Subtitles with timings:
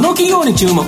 [0.00, 0.82] この企業に注目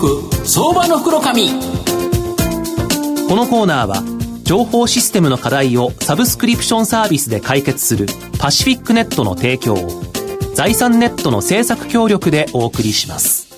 [0.46, 4.02] 相場の袋紙このコーナーは
[4.42, 8.06] 情報システムの課題をサブスクリプションサービスで解決する
[8.38, 9.86] パシフィックネットの提供を
[10.54, 13.52] 財産ネットの政策協力でお送りします。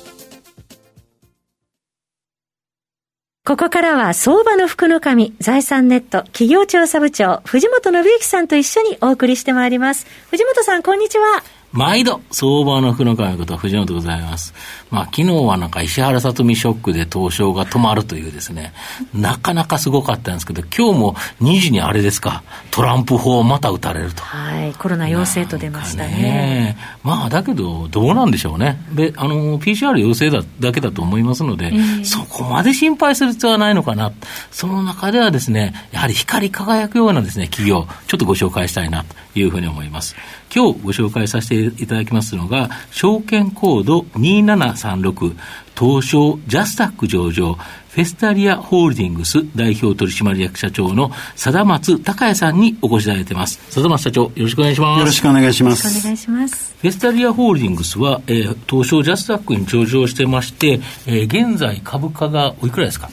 [3.46, 10.04] ここからは相場の福の神、財産ネット企業調査部長、藤本信之さんと一緒にお送りしてまいります。
[10.30, 11.44] 藤本さん、こんにちは。
[11.74, 14.54] 毎度、相場の福の神こと藤本でございます。
[14.92, 18.72] まあ、昨日はなんか石原さとみショックで東証が止まるというですね、
[19.12, 24.22] なかなかすごかったんですけど、今日も2時にあれですか、トランプ法また打たれると。
[24.22, 26.10] はい、コロナ陽性と出ましたね。
[26.10, 28.80] ねまあ、だけど、どうなんでしょうね。
[28.92, 34.12] で、あの、PCR 陽性だだけだと思いますので、えー、そこまで心配する必要はないのかな。
[34.52, 40.14] その中ではですね、やはり光り輝くようなですね、企業、ちょっとご紹介したいなというふうに思います。
[40.54, 45.34] 今日ご紹介させていただきますのが、証券コード2736、
[45.78, 53.60] 東証ジャスタック上場、フェスタリアホールディングス代表取締役社長の貞松隆也さんにお越しいただいています。
[53.70, 54.98] 貞松社長、よろしくお願いします。
[55.00, 55.86] よろしくお願いします。
[55.86, 56.74] よろしくお願いします。
[56.80, 63.10] フェスタリアホールディングスは、えー、東証ジャスタックに上場してまして、えー、現在株価がおいくらですか？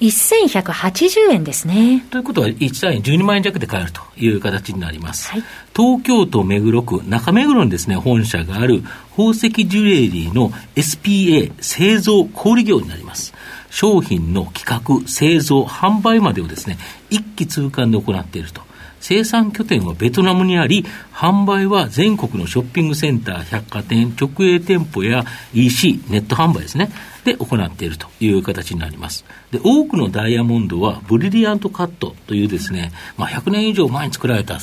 [0.00, 2.04] 1180円ですね。
[2.10, 5.30] ということは、1単位12万円弱で買えるという形になります。
[5.30, 5.42] はい、
[5.76, 13.34] 東京都目黒区中目黒にですね、本社がある宝石ジュエリーの SPA 製造小売業になります。
[13.70, 16.78] 商品の企画、製造、販売までをですね、
[17.10, 18.62] 一気通貫で行っていると。
[19.00, 26.90] 生産拠点はベトナムにあり、販売は全国のショッピングセンター、百貨店、直営店舗や EC、ネット販売ですね。
[27.24, 29.24] で行っているという形になります。
[29.50, 34.58] で、多くのダイヤモンドはブリリアントカットというですね、まあ、100年以上前に作られた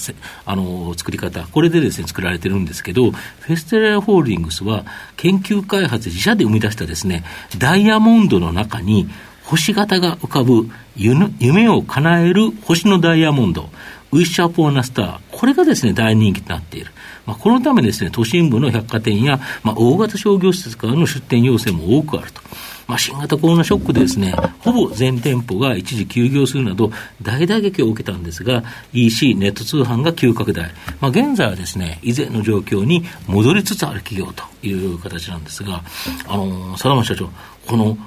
[0.46, 4.86] あの作り方、これでですね、作られてるんですけど、フェステレアホールディングスは
[5.18, 7.24] 研究開発自社で生み出したですね、
[7.58, 9.10] ダイヤモンドの中に
[9.44, 13.70] 星型が浮かぶ夢を叶える星のダイヤモンド、
[14.12, 16.92] ウィッシャーポーナスター、これがですね、大人気となっている。
[17.26, 22.42] まあ、このためですね、都心部の百貨店や、まあ、大型商業施設からの出店要請も多くあると。
[22.88, 30.72] まあ、新型コロナショックでですね、ほぼ全店舗が一時休業するなど、大打撃を受けたんですが、EC、ネット通販が急拡大。
[31.00, 35.84] まあ、現在はですね、以前の状況に戻りつつある企業という形なんですが、
[36.28, 37.30] あのー、佐山社長、
[37.66, 37.98] この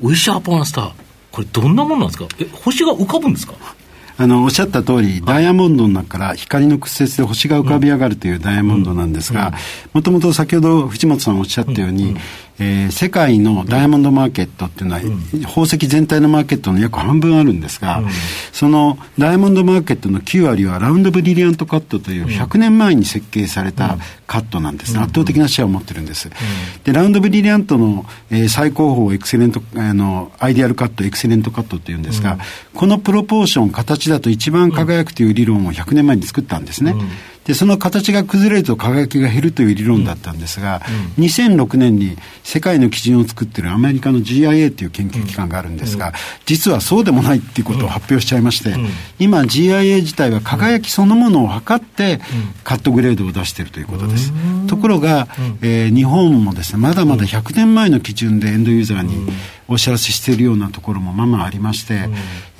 [0.00, 0.92] ウィッシャーポーナスター、
[1.30, 2.26] これどんなものなんですか？
[2.40, 3.54] え、星が浮かぶんですか？
[4.18, 8.36] あのおっしゃった通り、ダイヤモンドの中から光の屈折で星が浮かび上がるとい。
[8.36, 9.52] うダイヤモンドなんですが、
[9.92, 12.16] もともと先ほど藤本さんおっしゃったように、
[12.62, 15.00] えー、世界のダイヤモンドマーケットっていうのは、
[15.46, 18.02] 宝石全体のマーケットの約半分あるんですが、
[18.52, 26.30] そのダイヤモンドマーケットの9割はラウンドブリリアントカットという100年前に設計されたカットなんです、圧倒的なシェアを持ってるんです。
[26.84, 32.38] で、ラウンドブリリアントの、えー、最高峰エクセレント、あの、アイディアルカット、エクセレントカットっていうんですが、
[32.74, 36.94] このプロポーション、形だと一番輝くという理論を100年前に作ったんですね。
[37.44, 40.82] で、その形が崩れると輝きが減るという理論だったんですが、
[41.16, 46.12] うん、2006年に世界の基準を作っているアメリカの GIA という研究機関があるんですが、
[46.46, 48.74] 実はそうでもないっていうことを発表しちゃいまして、
[49.18, 52.20] 今 GIA 自体は輝きそのものを測って
[52.62, 54.32] カットグレードを出しているということです。
[54.68, 55.28] ところが、
[55.62, 59.32] えー、日本もですね、まだまだ100年前の基準でエンドユーザーに
[59.72, 62.08] お知らせしているようなところもままありまして、や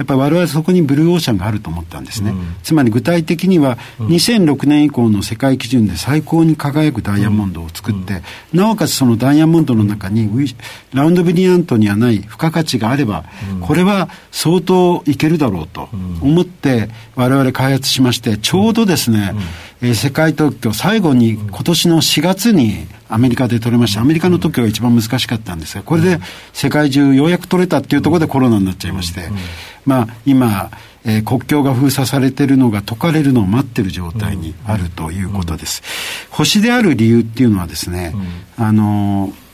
[0.02, 2.32] っぱり我々そこにブルーオーシャンがあると思ったんですね。
[2.62, 10.28] つまり具体的には2006年以降の世界基準で最高に輝くダイヤモンドを作って、なおかつそのダイヤモンドの中に
[10.92, 13.24] ラウンドブリアントにはない付加価値があれば、
[13.60, 15.88] これは相当いけるだろうと
[16.20, 19.34] 思って我々開発しまして、ちょうどですね、
[19.82, 24.00] えー、世界特許、最後に今年の4月にアメリカで取れました。
[24.00, 26.20] アメリカの特許が一番難しかったんですが、これで
[26.52, 29.28] 世界中ようやく取れたっていうところでコロナになっちゃいまして、
[29.84, 30.70] まあ今、
[31.04, 35.82] えー、国境が封鎖されてるのが解かれるのを待ってる状態にあるということです。
[36.30, 38.14] 星である理由っていうのはですね、
[38.56, 39.51] あのー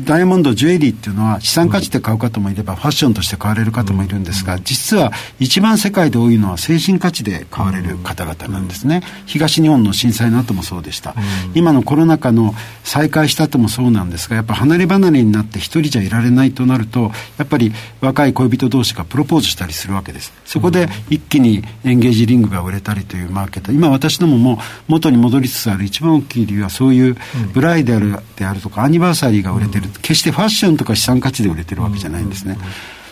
[0.00, 9.02] ダイヤモンドジュエリーっていうのは資産価値で買う方もいればファッションとして買われる方もいるんですが、実は一番世界で多いのは精神価値で買われる方々なんですね。
[9.26, 11.14] 東日本の震災の後もそうでした。
[11.54, 12.54] 今のコロナ禍の
[12.84, 20.32] 再開した後もそうなんですが、やっぱ離れ離れになって一人じゃいられないとなると、やっぱり若い恋人同士がプロポーズしたりするわけです。
[20.46, 23.72] そこで一気にエンゲージリングが売れたりというマーケット。
[23.72, 24.58] 今私どもも
[24.88, 27.16] 元に戻りつつある一番大きい理由はそういう
[27.52, 29.81] ブライダルであるとかアニバーサリーが売れてる。
[29.88, 32.56] 決してファッションとか資産価値で売れてるわけじゃないんですね。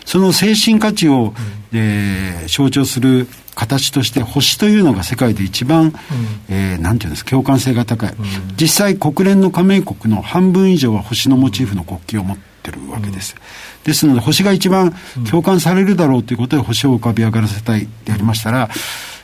[0.05, 1.33] その精神価値を、
[1.73, 5.93] えー、象徴する形として星というのが世界で一番、うん、
[6.49, 8.25] えー、なんていうんですか共感性が高い、うん、
[8.59, 14.93] 実際国連の加盟国の半分以上は星のモチーフの国旗を持ってるわけです、うん、ですので星が一番
[15.29, 18.69] 共感されるだろうということで星を浮かび上がらせたいでありましたら、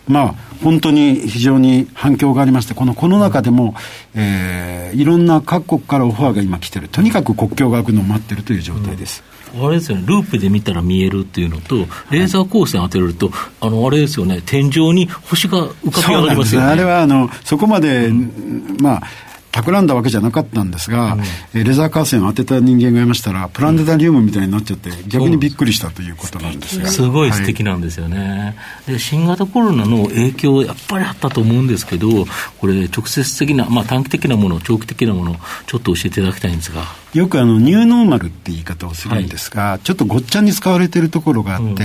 [0.08, 3.76] まあ、本当に非常に反響がありまして、このこの中でも、
[4.16, 6.88] えー、いろんな各国からオファーが今来てる。
[6.88, 9.24] とにかく国境が開くのを待ってるという状態です。
[9.56, 11.76] うん、あれですよね、ループで見たら見えるっていうのと、
[12.10, 16.68] レーザー光線当てると、はい、あの、あれですよね、天井に星が浮かび上がりますよね。
[16.68, 19.04] あれは、あの、そこまで、うん、まあ、
[19.58, 21.18] 企んだわけじゃなかったんですが、
[21.54, 26.88] うん、レザーカー線を当てた人間がいましたら、プラネタリウムみたいになっちゃって、逆にびっくりしたということなんですが。
[26.88, 28.56] すごい素敵なんですよね、
[28.86, 29.00] はい、で。
[29.00, 32.26] 新型コロナの影響、やっぱりあったと思うんですけど、
[32.60, 36.84] これ、直接的な、まあ、短期的なもの、長期的なもの、ちょっと教えていただきたいんですが。
[37.14, 41.76] よくあのニューノーマルって言い方をするんですが、はい、ちょっとごっちゃに使われているところがあって、うん、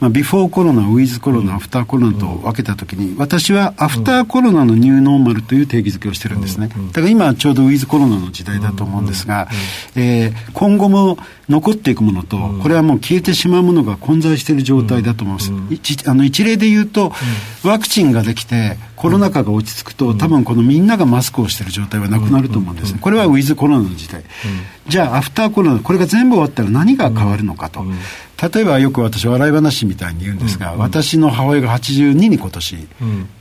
[0.00, 6.68] まあ、ビフォーコロナ、ウィズコロナ、アフターコロナと分けたときに、私はアフターコロナのニューノーマルという定義づけをしてるんですね。
[6.68, 9.48] だから今ちょうどウィズコロナの時代だと思うんですが、
[9.94, 11.18] えー、今後も
[11.48, 15.52] 残っていくものと、これはもう消えてしまうものが混在している状態だと思います。
[15.70, 17.12] 一あの一例で言うと、
[17.64, 22.98] ワクチンができて、コロナ禍が落ち着くと、多分このみんながマスクをしている状態はなくなると思うんですね。
[23.00, 24.24] これはウィズコロナの時代。
[24.88, 27.84] じゃあ、アフターコロナ、これが全部終わったら何が変わるのかと。
[28.52, 32.88] 例えばよく私、笑い話みたいに言うんですが、私の母親が82に今年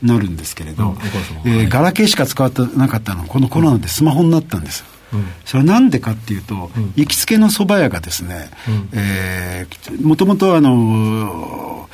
[0.04, 0.98] なるんですけれど、
[1.46, 4.66] えガラケーしか使ってなかったのこのコロナでスマホになったん。
[4.66, 4.84] です。
[5.46, 8.50] それはなんでかっていうと、行きつけの蕎麦屋がですね、
[8.92, 9.68] え
[10.02, 11.88] もともとあの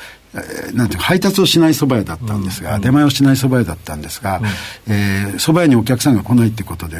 [0.72, 4.40] なんていう配達をしない蕎麦屋だったんですが、出前をしない蕎麦屋だったんですが、
[4.88, 6.98] えー、蕎麦屋にお客さんが来ないってことで、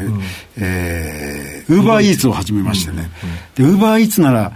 [0.57, 3.09] えー、ウーバーイーツを始めましてね、
[3.55, 4.51] で、ウーバーイーツなら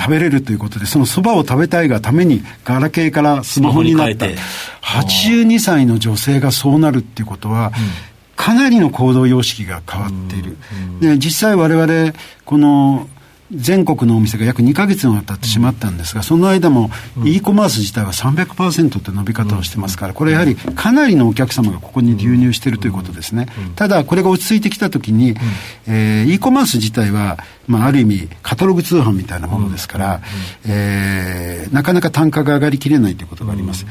[0.00, 4.26] 食べれるということで、その蕎麦を食べたいがために、ガラケーからスマホになった。
[4.82, 7.72] 82歳の女性がそうなるっていうことは、
[8.34, 10.56] かなりの行動様式が変わっている。
[11.00, 12.12] で、実際我々、
[12.46, 13.08] この、
[13.54, 16.90] 全国のお店が約2か月にわたってしまったんですが、その間も
[17.24, 23.46] e コマース自体は300%って伸び方をしてますから、これやはりかなりのお客様がここに流入しているということですね。
[23.76, 25.36] ただ、これが落ち着いてきたときに、
[25.86, 30.20] えー、e コマース自体は、まあ、ある意味、カタログ通販みたいなものですから、
[30.66, 33.86] えー、なかなか単価が上がりきれないということがあります。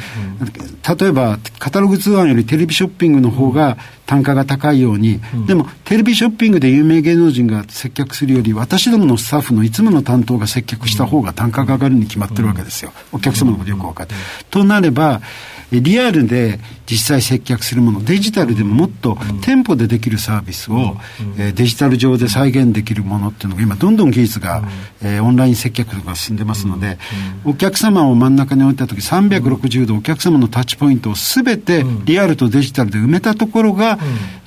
[1.00, 3.78] 例えば、カタログ通販よりテレビショッピングの方が
[4.12, 12.92] 単価が高いように、でも、テレビショッピングで有名芸能人が接客するより、私どものスタッフフのいつもの担当が接客した方が単価が上がるに決まってるわけですよ。
[13.14, 14.14] お客様のことよく分かって。
[14.50, 15.22] となれば、
[15.80, 20.98] リアルで実際接客するもの、デジタルでももっと店舗でできるサービスを、
[21.38, 24.64] えデジタル上で再現できるものっていうのが今どんどん技術が、
[25.02, 26.98] えオンライン接客とか進んでますので、
[27.46, 33.98] お客様を真ん中に置いた時360度お客様のタッチポイントを全てリアルとデジタルで埋めたところが、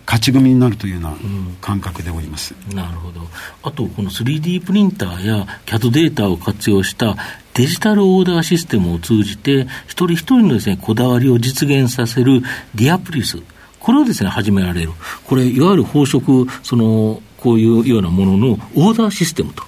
[0.06, 1.16] 勝ち組になるというような
[1.60, 3.20] 感覚でおります、うん、なるほど、
[3.62, 7.16] あとこの 3D プリンターや CAD データを活用した
[7.54, 12.42] デジタルオーダーシステムを通じて、一人一人のです、ね、こだわりを実現させる
[12.74, 13.38] ディアプリス、
[13.78, 14.92] これをですね、始められる。
[15.24, 16.20] これ、いわゆる宝飾、
[16.62, 19.62] その、こういうようなもののオーダーシステムと。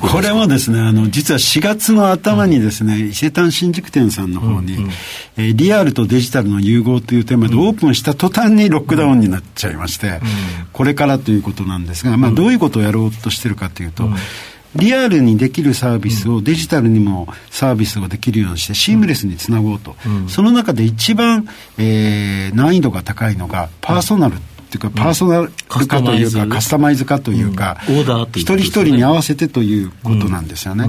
[0.00, 4.90] これもですね、あの、実は4月の頭にですね、うん、伊勢丹新宿店さんの方に、うんうん、
[5.36, 10.20] えー、リアルとデジタルの融合というテーマでオープンした途端にロックダウンになっちゃいまして、うん、
[10.72, 14.08] これからということなんですが、まあ、どういうことをやろうとしてるかというと、
[14.76, 19.96] リアルにできるサービスをデジタルにもサービスをできるようにしてシームレスにつなごうと、
[20.28, 21.48] その中で一番、
[21.78, 24.36] えー、難易度が高いのがパーソナル
[24.78, 25.52] っていうか、パーソナル
[25.86, 27.04] 化というか、カスタマイズ。
[27.04, 27.78] 化というか、
[28.34, 30.88] 一人一人に合わせてということなんですよね。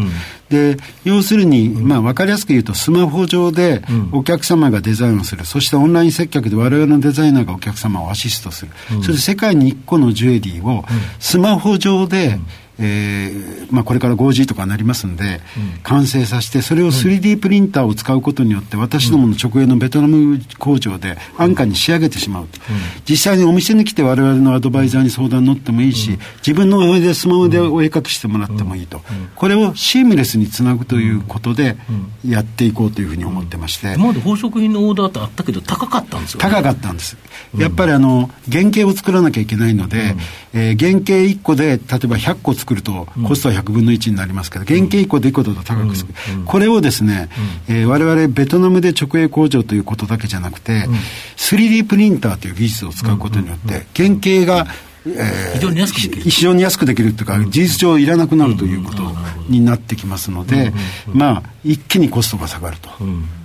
[0.50, 10.86] で、要するに、まあ、わかりやすく言うと、スマホ上でお客様がデザインをする、そしてオンライン接客で我々のデザイナーがお客様をアシストする、それで世界に1個のジュエリーを
[11.20, 12.40] スマホ上で、
[12.80, 22.76] えーまあ、これから 5G とかになりますんで、うん、完成させて、それを 3D プリンターを使うことによって、私どもの直営のベトナム工場で安価に仕上げてしまうと、うん、
[23.10, 29.02] 実際にお店に来て、われわれのアドバイザーに相談乗ってもいいし、うん、自分の上でスマホでお絵描きしてもらってもいいと、
[29.36, 31.78] これをシームレスにつなぐということで、
[32.26, 33.94] やっていこうというふうに思ってまして。
[33.96, 37.18] 今まで宝飾品のオーダーってあったけど、高かったんですよ、ね、高かったんです。
[37.58, 40.16] やっぱりあの原型を作らなきゃいけないので、
[40.54, 46.14] えー、原型1個で例えば100個作るとコストは100分の1になりますから、原型1個で1個だと高くする、
[46.46, 47.30] これをですね、
[47.68, 50.88] えー、我々ベトナムで直営工場ということだけじゃなくて、
[51.38, 54.68] 3D プリンターという技術を使うことによって、原型が
[55.08, 56.22] えー、非常に安くできる。
[56.24, 59.04] 非常に安くできるというか、事実上いらなくなるということ
[59.50, 60.74] になってきますので、
[61.14, 62.90] まあ、一気にコストが下がると。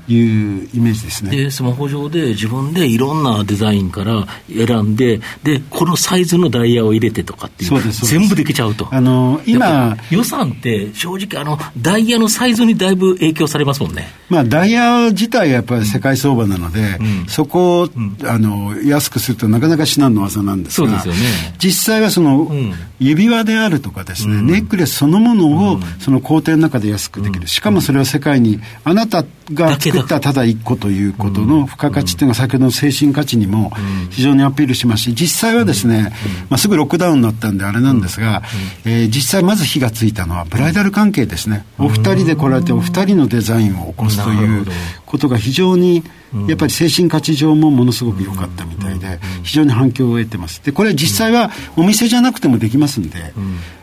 [0.09, 1.31] いうイメージですね。
[1.31, 8.89] で、スマホ上で自分でいろんなデザインから選んで、で、このサイズのダイヤを入れてとかっていう、う全部できちゃうと。
[8.91, 14.09] あの、今、予算って正直あの、ダイヤのサイズにだいぶ影響されますもんね。
[14.29, 27.49] まあ、ダイヤ自体はやっぱり世界相場なので、うん、そこを、うん、あの、安くするとなかなか至難の技なんですが、そうですよね、実際はその、うん、指輪であるとかですね、ネックレスそのものを、その工程の中で安くできる。
[27.49, 33.73] しかもそれは世界に、あなたが作ったただ一個ということの付加価値っていうのが先ほどの精神価値にも
[34.11, 36.13] 非常にアピールしますし、実際はですね、
[36.49, 38.43] まあ、すぐロックダウンになったんであれなんですが、
[38.85, 41.65] えー、実際まず火がついたのはブライダル関係ですね。
[41.79, 44.67] お二人で来られてお二人のデザインを起こすという
[45.07, 46.05] ことが非常に
[46.47, 50.63] やっぱり精神価値上もものすごく良かったみたいで、非常に反響を得てます。
[50.65, 53.33] で、これ実際はお店じゃなくてもできますんで、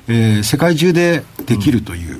[0.07, 2.19] えー、世界中でできるという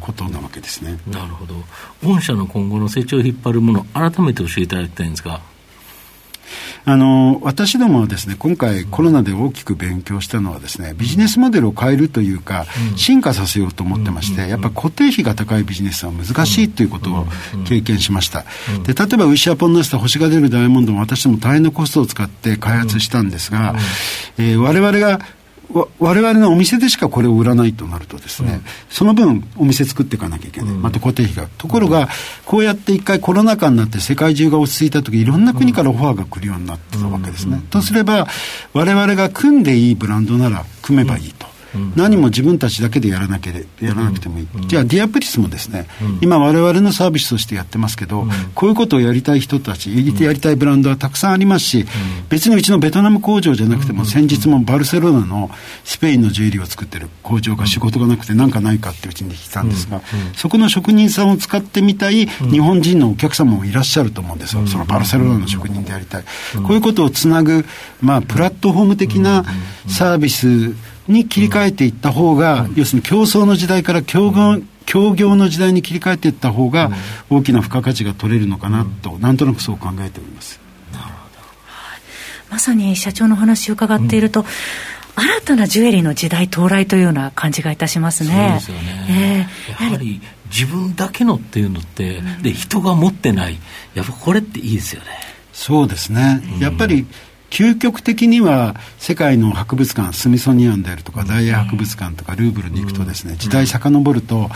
[0.00, 0.98] ことなわけですね。
[1.06, 1.54] なるほど。
[2.02, 5.40] 御社の今後の成長を引っ張るもの、改めて教えていただきたいんですが。
[6.84, 17.26] あの私どもはですね今回コロナで大きく勉強したのはですねビジネスモデルを変えるというか、進化させようと思ってまして、やっぱ固定費が高いビジネスは難しいということを
[17.66, 18.44] 経験しました、
[18.84, 23.74] で例えばウィシアポンナスタ星が出るダイヤモンドも私ども大変なコストを使って開発したんですが、
[24.38, 25.20] えー、我々が
[25.98, 31.48] 我々のお店でしかこれを売らないとなるとですね、うん、その分お店作っていかなきゃいけない、うん、また固定費が。
[31.58, 32.08] ところが
[32.44, 38.26] こうやって一回コロナ禍になって世界中が落ち着いた時いろんな国からオファーが来るようになってたわけですね、とすれば
[38.72, 41.46] 我々が組んでいいブランドなら組めばいいと、
[41.96, 45.86] 何も自分たちだけでやらなけれやらなくてもいい、じゃあディアプリスもですね、
[46.20, 51.86] 今我々のサービスとしてやってますけど、こういうことをやりたい人たちやりたいブランドはたくさんありますし、
[52.28, 55.50] 別にうちのベトナム工場じゃなくても、先日もバルセロナの
[55.84, 60.02] スペインのジュエリーを作ってる工場が仕事がなくて何かないかってうちに来たんですが、
[60.36, 66.24] そこの職人さんを使ってみたい日本人のお客様もいらっしゃると思うんですよ、そのバルセロナの職人でやりたい、
[66.62, 67.64] こういうことをつなぐ、
[68.00, 69.44] まあ、プラットフォーム的な
[69.88, 70.74] サービス
[71.08, 76.90] に切り替えていった方が、要するに競争の時代から競合、協業の時代に切り替えていった方が、
[77.30, 80.60] 大きな付加価値が取れるのかなと、なんとなくそう考えております。
[80.92, 81.14] なるほど。
[82.50, 84.46] まさに社長の話を伺っていると、うん
[85.14, 88.60] 新たなジュエリーの時代到来というような感じがいたしますね。
[88.60, 89.46] そうですよね。
[89.68, 93.58] えー、やはり自分だけのっていうのって、うん、で人が持ってない、
[93.94, 95.08] やっぱこれっていいですよね。
[95.52, 96.42] そうですね。
[96.60, 97.06] やっぱり
[97.52, 104.48] 究極的には世界の博物館スミソニアンであるとか大英博物館とかルーブルに行くとですね時代遡ると、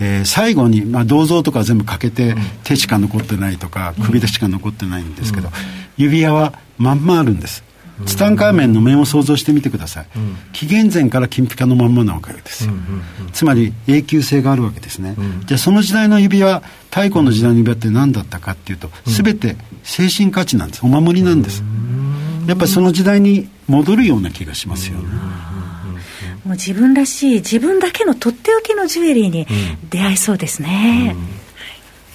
[0.00, 5.48] えー、最後に、まあ、銅像とか全部欠けて手しか残ってないとか首でしか残ってないんですけど
[5.96, 7.62] 指輪はまんまあるんです。
[8.06, 10.06] ツタンカーメンの面を想像してみてください、
[10.54, 12.64] 紀元前から金ピカのまんまなわけです。
[12.64, 12.72] よ、
[13.34, 20.80] つまり永久性があるわけですね、じゃあその時代の指輪太古の時代の指輪って何だったかっていうと全て精神価値なんです。
[20.82, 21.62] お守りなんです、
[22.46, 25.04] やっぱりその時代に戻るような気がしますよね。
[26.44, 29.46] もう自分らしい自分だけのとっておきのジュエリーに
[29.90, 31.14] 出会えそうですね。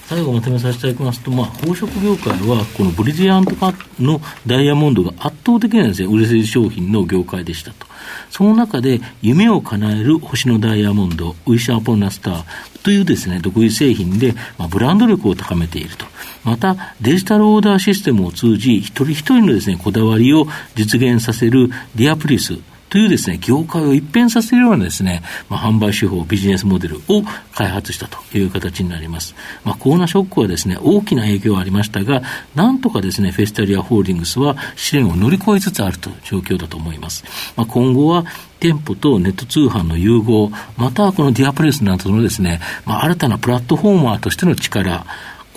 [0.06, 7.85] 最後まとめさせていただきますと、まあ、宝飾業界は、このブリリアントパのダイヤモンドが圧倒的なですね、売れ筋商品の業界でしたと。
[8.30, 12.44] その中で、夢を叶える星のダイヤモンド、ウィシャーポンナスター
[12.82, 16.06] というですね、独自製品で、まあ、ブランド力を高めていると。
[16.44, 22.58] また、デジタルオーダーシステムを通じ、一人一人のですね、こだわりを実現させるディアプリス、
[22.88, 29.34] というですね、業界を一変させるようなですね、まあ、販売手法、ビジネスモデルを開発したという形になります。
[29.64, 32.22] まあ、コロナーショックはですね、大きな影響はありましたが、
[32.54, 37.24] なんとかですね、フェスタリアホールディングスは試練を乗り越えつつあるという状況だと思います。
[37.56, 38.24] まあ、今後は
[38.60, 45.06] 店舗とネット通販の融合、またはこのディアプレスなどのですね、まあ、新たなプラットフォーマーとしての力、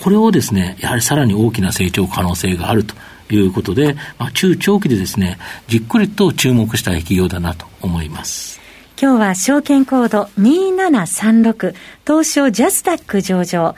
[0.02, 2.96] これをですね、やはりさらに大きな成長可能性があると
[3.36, 8.60] いうことで、まあ、中長期でですね、じっくりと注目したい企業だなと思います。
[9.02, 11.74] 今日は証券コード2736
[12.06, 13.76] 東証ジャスダック上場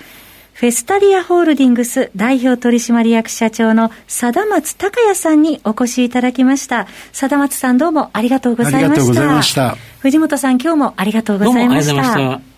[0.54, 6.88] フェスタリアホールディングス代表取締役社長の貞松隆也さんにお越しいただきました。
[7.14, 8.86] 貞松さんどうもありがとうございました。
[8.86, 9.78] ありがとうございました。
[10.00, 11.94] 藤本さん今日もありがとうございました。
[11.94, 12.52] どうもありがとうございました。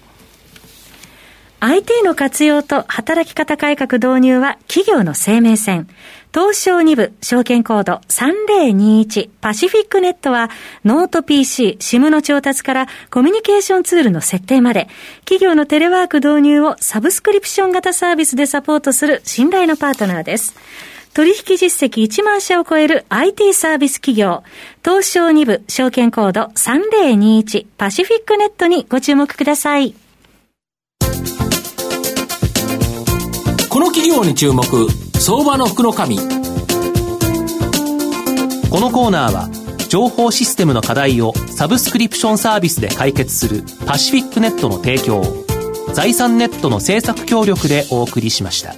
[1.65, 5.87] IT の活用と働き方改革導入は企業の生命線。
[6.33, 10.49] 東証2部証券コード3021パシフィックネットは
[10.83, 14.87] ノート PC、SIM の調達からコミュニケーションツールの設定まで。
[15.25, 20.55] 企業のテレワーク導入をサブスクリプション型サービスでサポートする信頼のパートナーです。
[21.13, 24.41] 取引実績1万社を超える IT サービス企業、
[24.83, 29.93] 東証2部証券コード3021パシフィックネットにご注目ください。
[33.69, 34.63] この企業に注目、
[35.25, 36.17] 相場の福の神。
[36.17, 36.23] こ
[38.81, 39.49] のコーナーは、
[39.87, 45.23] 情報システムの課題をサブスクリプションサービスで解決するパシフィックネットの提供、
[45.93, 48.75] 財産ネットの制作協力でお送りしました。